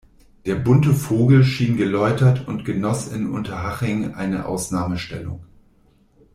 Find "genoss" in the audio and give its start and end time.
2.65-3.07